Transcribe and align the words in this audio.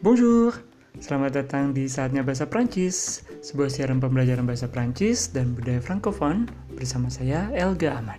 Bonjour, 0.00 0.56
selamat 0.96 1.44
datang 1.44 1.76
di 1.76 1.84
Saatnya 1.84 2.24
Bahasa 2.24 2.48
Prancis, 2.48 3.20
sebuah 3.44 3.68
siaran 3.68 4.00
pembelajaran 4.00 4.48
bahasa 4.48 4.64
Prancis 4.64 5.28
dan 5.28 5.52
budaya 5.52 5.76
Frankofon 5.76 6.48
bersama 6.72 7.12
saya 7.12 7.52
Elga 7.52 8.00
Ahmad. 8.00 8.16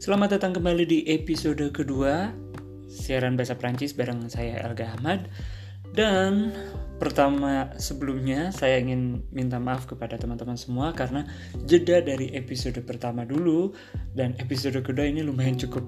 Selamat 0.00 0.40
datang 0.40 0.56
kembali 0.56 0.88
di 0.88 1.04
episode 1.04 1.68
kedua 1.68 2.32
siaran 2.88 3.36
bahasa 3.36 3.60
Prancis 3.60 3.92
bareng 3.92 4.24
saya 4.32 4.64
Elga 4.64 4.96
Ahmad 4.96 5.28
dan 5.92 6.56
Pertama, 6.96 7.76
sebelumnya 7.76 8.56
saya 8.56 8.80
ingin 8.80 9.20
minta 9.28 9.60
maaf 9.60 9.84
kepada 9.84 10.16
teman-teman 10.16 10.56
semua 10.56 10.96
karena 10.96 11.28
jeda 11.68 12.00
dari 12.00 12.32
episode 12.32 12.80
pertama 12.88 13.28
dulu 13.28 13.76
dan 14.16 14.32
episode 14.40 14.80
kedua 14.80 15.04
ini 15.04 15.20
lumayan 15.20 15.60
cukup 15.60 15.84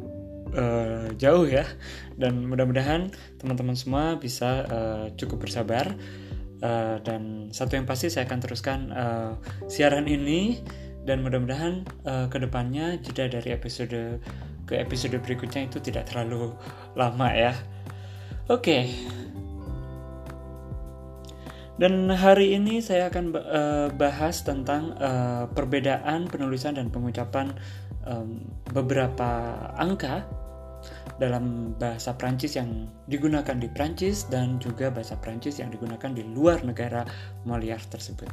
uh, 0.53 1.09
jauh 1.17 1.49
ya. 1.49 1.65
Dan 2.13 2.45
mudah-mudahan 2.45 3.09
teman-teman 3.41 3.73
semua 3.73 4.21
bisa 4.21 4.69
uh, 4.69 5.07
cukup 5.17 5.49
bersabar. 5.49 5.97
Uh, 6.59 6.99
dan 7.07 7.55
satu 7.55 7.79
yang 7.79 7.87
pasti 7.87 8.11
saya 8.11 8.27
akan 8.27 8.41
teruskan 8.43 8.79
uh, 8.91 9.33
siaran 9.71 10.11
ini 10.11 10.59
dan 11.07 11.23
mudah-mudahan 11.23 11.87
uh, 12.05 12.27
ke 12.27 12.37
depannya 12.43 12.99
jeda 12.99 13.31
dari 13.31 13.55
episode 13.55 14.19
ke 14.69 14.75
episode 14.77 15.17
berikutnya 15.23 15.71
itu 15.71 15.81
tidak 15.81 16.11
terlalu 16.13 16.53
lama 16.99 17.33
ya. 17.33 17.57
Oke. 18.53 18.61
Okay. 18.61 18.85
Dan 21.79 22.11
hari 22.11 22.59
ini 22.59 22.83
saya 22.83 23.07
akan 23.07 23.25
uh, 23.39 23.89
bahas 23.95 24.43
tentang 24.43 24.99
uh, 24.99 25.47
perbedaan 25.55 26.27
penulisan 26.27 26.75
dan 26.75 26.91
pengucapan 26.91 27.55
beberapa 28.73 29.53
angka 29.77 30.25
dalam 31.21 31.77
bahasa 31.77 32.17
Prancis 32.17 32.57
yang 32.57 32.89
digunakan 33.05 33.53
di 33.53 33.69
Prancis 33.69 34.25
dan 34.33 34.57
juga 34.57 34.89
bahasa 34.89 35.21
Prancis 35.21 35.61
yang 35.61 35.69
digunakan 35.69 36.09
di 36.17 36.25
luar 36.25 36.65
negara 36.65 37.05
Molière 37.45 37.85
tersebut. 37.85 38.33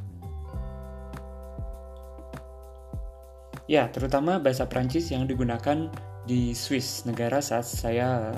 Ya, 3.67 3.91
terutama 3.91 4.39
bahasa 4.39 4.63
Prancis 4.63 5.11
yang 5.11 5.27
digunakan 5.27 5.91
di 6.23 6.55
Swiss, 6.55 7.03
negara 7.03 7.43
saat 7.43 7.67
saya 7.67 8.31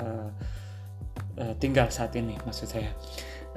uh, 1.38 1.54
tinggal 1.62 1.86
saat 1.94 2.18
ini, 2.18 2.34
maksud 2.42 2.66
saya. 2.66 2.90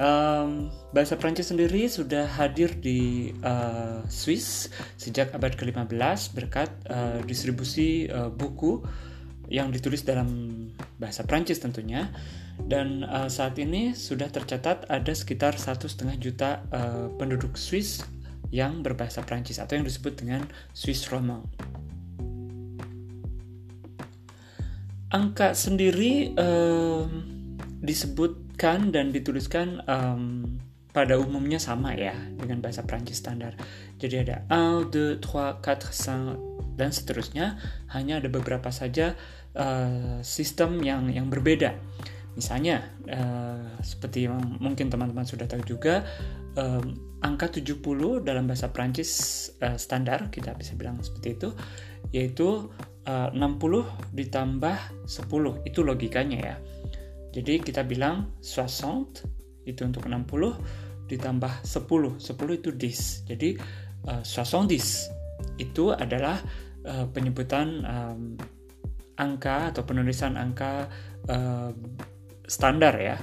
Um, 0.02 0.74
bahasa 0.98 1.14
Prancis 1.14 1.54
sendiri 1.54 1.86
sudah 1.86 2.26
hadir 2.26 2.74
di 2.74 3.30
uh, 3.46 4.02
Swiss 4.10 4.66
sejak 4.98 5.30
abad 5.38 5.54
ke-15 5.54 5.94
berkat 6.34 6.74
uh, 6.90 7.22
distribusi 7.22 8.10
uh, 8.10 8.34
buku 8.34 8.82
yang 9.46 9.70
ditulis 9.70 10.02
dalam 10.02 10.58
bahasa 10.98 11.22
Prancis 11.22 11.62
tentunya 11.62 12.10
dan 12.66 13.06
uh, 13.06 13.30
saat 13.30 13.62
ini 13.62 13.94
sudah 13.94 14.34
tercatat 14.34 14.90
ada 14.90 15.14
sekitar 15.14 15.54
satu 15.62 15.86
setengah 15.86 16.18
juta 16.18 16.66
uh, 16.74 17.14
penduduk 17.22 17.54
Swiss 17.54 18.02
yang 18.50 18.82
berbahasa 18.82 19.22
Prancis 19.22 19.62
atau 19.62 19.78
yang 19.78 19.86
disebut 19.86 20.18
dengan 20.18 20.50
Swiss 20.74 21.14
Romand. 21.14 21.46
Angka 25.14 25.54
sendiri 25.54 26.34
um, 26.42 27.22
disebut 27.86 28.51
dan 28.94 29.10
dituliskan 29.10 29.82
um, 29.90 30.46
pada 30.92 31.16
umumnya 31.18 31.58
sama 31.58 31.96
ya 31.96 32.14
dengan 32.38 32.60
bahasa 32.60 32.84
Prancis 32.84 33.24
standar. 33.24 33.56
Jadi 33.98 34.28
ada 34.28 34.44
1, 34.52 34.92
2, 35.18 35.24
3, 35.24 35.64
4, 35.64 36.78
5 36.78 36.78
dan 36.78 36.90
seterusnya. 36.92 37.58
Hanya 37.90 38.20
ada 38.20 38.30
beberapa 38.30 38.70
saja 38.70 39.16
uh, 39.56 40.20
sistem 40.22 40.84
yang 40.84 41.08
yang 41.10 41.32
berbeda. 41.32 41.74
Misalnya 42.36 42.86
uh, 43.12 43.82
seperti 43.84 44.28
mungkin 44.60 44.88
teman-teman 44.88 45.28
sudah 45.28 45.48
tahu 45.48 45.64
juga 45.68 46.08
um, 46.56 47.18
angka 47.20 47.60
70 47.60 47.84
dalam 48.24 48.48
bahasa 48.48 48.72
Prancis 48.72 49.12
uh, 49.60 49.76
standar 49.76 50.32
kita 50.32 50.56
bisa 50.56 50.76
bilang 50.80 51.00
seperti 51.04 51.36
itu 51.36 51.50
yaitu 52.16 52.72
uh, 53.08 53.30
60 53.36 54.16
ditambah 54.16 54.78
10 55.08 55.68
itu 55.68 55.80
logikanya 55.84 56.40
ya. 56.40 56.56
Jadi 57.32 57.64
kita 57.64 57.88
bilang 57.88 58.36
60 58.44 59.64
itu 59.64 59.82
untuk 59.88 60.04
60 60.08 61.08
ditambah 61.08 61.54
10. 61.64 62.20
10 62.20 62.60
itu 62.60 62.70
dis. 62.76 63.24
Jadi 63.28 63.56
uh, 64.08 64.24
70 64.24 65.60
itu 65.60 65.86
adalah 65.96 66.38
uh, 66.88 67.08
penyebutan 67.12 67.68
um, 67.84 68.22
angka 69.16 69.76
atau 69.76 69.84
penulisan 69.88 70.36
angka 70.36 70.92
uh, 71.32 71.72
standar 72.48 72.96
ya. 73.00 73.18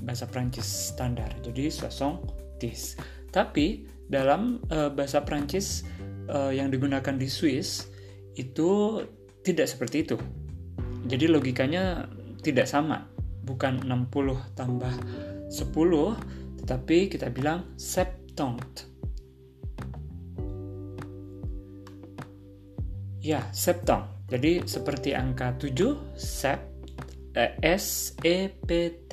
Bahasa 0.00 0.30
Prancis 0.30 0.94
standar. 0.94 1.34
Jadi 1.42 1.68
70. 1.70 2.62
Tapi 3.30 3.66
dalam 4.10 4.58
uh, 4.70 4.90
bahasa 4.90 5.22
Prancis 5.22 5.86
uh, 6.30 6.50
yang 6.50 6.70
digunakan 6.70 7.14
di 7.14 7.26
Swiss 7.30 7.86
itu 8.34 9.02
tidak 9.42 9.66
seperti 9.70 10.06
itu. 10.06 10.16
Jadi 11.06 11.26
logikanya 11.30 12.06
tidak 12.40 12.68
sama 12.68 13.19
bukan 13.50 13.82
60 13.82 14.54
tambah 14.54 14.94
10 15.50 16.62
tetapi 16.62 16.98
kita 17.10 17.34
bilang 17.34 17.74
septont 17.74 18.86
ya 23.18 23.42
septont 23.50 24.06
jadi 24.30 24.62
seperti 24.62 25.18
angka 25.18 25.58
7 25.58 26.14
sep 26.14 26.60
eh, 27.34 27.58
S 27.62 28.14
E 28.22 28.46
P 28.46 28.70
T 29.10 29.12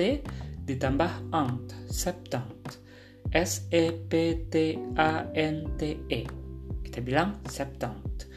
ditambah 0.68 1.34
ant 1.34 1.74
septont 1.90 2.86
S 3.34 3.68
E 3.74 3.92
P 4.08 4.12
T 4.48 4.78
A 4.96 5.28
N 5.36 5.76
T 5.76 5.82
E. 6.08 6.22
Kita 6.86 7.00
bilang 7.04 7.44
septont 7.50 8.30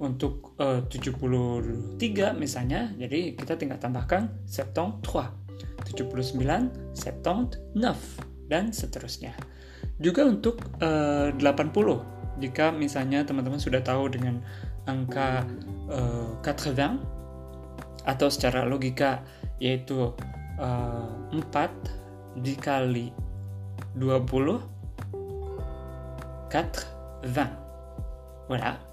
untuk 0.00 0.56
eh, 0.56 0.80
uh, 0.80 0.88
73 0.88 2.32
misalnya, 2.32 2.88
jadi 2.96 3.36
kita 3.36 3.60
tinggal 3.60 3.76
tambahkan 3.76 4.32
73. 4.48 5.36
79, 5.80 6.96
79, 6.96 7.76
dan 8.48 8.72
seterusnya. 8.72 9.36
Juga 10.00 10.24
untuk 10.24 10.64
eh, 10.80 11.28
uh, 11.30 11.36
80, 11.36 12.40
jika 12.40 12.72
misalnya 12.72 13.28
teman-teman 13.28 13.60
sudah 13.60 13.84
tahu 13.84 14.08
dengan 14.08 14.40
angka 14.88 15.44
uh, 15.92 16.40
80, 16.40 16.96
atau 18.08 18.32
secara 18.32 18.64
logika 18.64 19.20
yaitu 19.60 20.16
uh, 20.56 21.08
4 21.36 22.40
dikali 22.40 23.12
20, 24.00 24.64
4, 26.48 27.28
Voilà. 28.50 28.89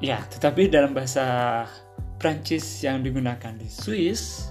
Ya, 0.00 0.24
tetapi 0.32 0.72
dalam 0.72 0.96
bahasa 0.96 1.68
Prancis 2.16 2.64
yang 2.80 3.04
digunakan 3.04 3.52
di 3.52 3.68
Swiss 3.68 4.48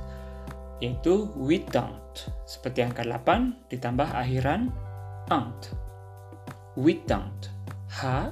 yaitu 0.77 1.27
don't 1.73 2.29
seperti 2.45 2.85
angka 2.85 3.01
8 3.01 3.73
ditambah 3.73 4.05
akhiran 4.13 4.69
ant. 5.33 5.73
don't 6.77 7.43
H 7.89 8.29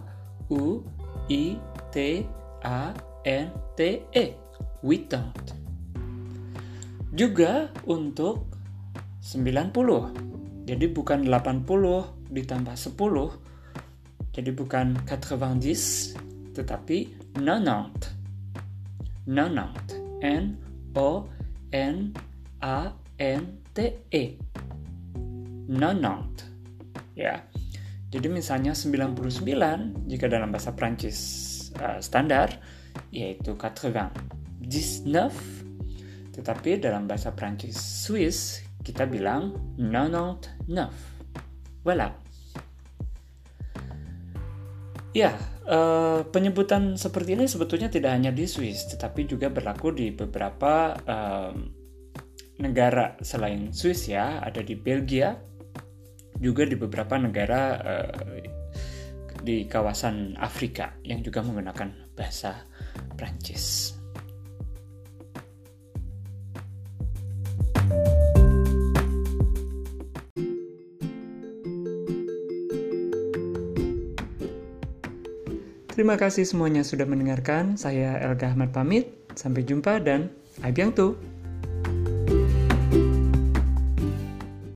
U 0.53 0.85
I 1.27 1.57
T 1.89 2.22
A 2.61 2.94
N 3.25 3.50
T 3.73 4.06
E. 4.13 4.25
don't 4.85 5.47
Juga 7.17 7.73
untuk 7.89 8.45
90. 9.25 10.69
Jadi 10.69 10.86
bukan 10.94 11.25
80 11.25 12.30
ditambah 12.30 12.77
10. 12.77 14.38
Jadi 14.38 14.50
bukan 14.53 15.01
90 15.09 16.26
tetapi 16.57 17.13
nonant. 17.38 18.18
Nonant. 19.30 19.88
N 20.25 20.57
O 20.98 21.30
N 21.69 22.09
A 22.65 22.89
N 23.21 23.42
T 23.77 23.77
E. 24.09 24.24
Nonant. 25.69 26.33
Ya. 27.13 27.45
Jadi 28.09 28.27
misalnya 28.31 28.74
99 28.74 30.09
jika 30.09 30.25
dalam 30.25 30.50
bahasa 30.50 30.74
Prancis 30.74 31.19
uh, 31.77 32.00
standar 32.00 32.56
yaitu 33.12 33.54
99 33.54 34.07
tetapi 36.33 36.80
dalam 36.80 37.06
bahasa 37.06 37.36
Prancis 37.36 37.75
Swiss 37.77 38.63
kita 38.86 39.04
bilang 39.04 39.57
99. 39.75 40.71
Voilà. 41.83 42.15
Ya, 45.12 45.33
Uh, 45.68 46.24
penyebutan 46.31 46.96
seperti 46.96 47.36
ini 47.36 47.44
sebetulnya 47.44 47.92
tidak 47.92 48.16
hanya 48.16 48.31
di 48.31 48.48
Swiss, 48.48 48.88
tetapi 48.88 49.28
juga 49.28 49.52
berlaku 49.52 49.92
di 49.92 50.16
beberapa 50.16 50.96
uh, 50.96 51.52
negara 52.64 53.19
selain 53.19 53.75
Swiss 53.75 54.08
ya, 54.08 54.40
ada 54.40 54.64
di 54.64 54.80
Belgia, 54.80 55.36
juga 56.40 56.64
di 56.64 56.80
beberapa 56.80 57.19
negara 57.19 57.84
uh, 57.84 58.40
di 59.44 59.68
kawasan 59.68 60.40
Afrika 60.40 60.96
yang 61.04 61.19
juga 61.19 61.44
menggunakan 61.44 62.16
bahasa 62.16 62.64
Prancis. 63.19 63.96
Terima 75.97 76.13
kasih 76.13 76.45
semuanya 76.45 76.85
sudah 76.85 77.09
mendengarkan. 77.09 77.73
Saya 77.73 78.21
Elga 78.21 78.53
Ahmad 78.53 78.69
pamit. 78.69 79.09
Sampai 79.33 79.65
jumpa 79.65 79.97
dan 79.97 80.29
abiang 80.61 80.94
tuh. 80.94 81.17